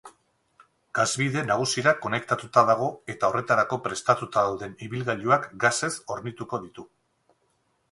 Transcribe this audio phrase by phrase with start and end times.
[0.99, 6.91] Gasbide nagusira konektatuta dago eta horretarako prestatuta dauden ibilgailuak gasez hornituko ditu.